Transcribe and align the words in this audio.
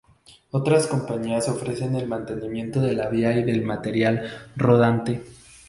Otras 0.49 0.87
compañías 0.87 1.47
ofrecen 1.47 1.95
el 1.95 2.07
mantenimiento 2.07 2.81
de 2.81 2.93
la 2.93 3.07
vía 3.07 3.33
y 3.37 3.43
del 3.43 3.61
material 3.63 4.27
rodante. 4.55 5.21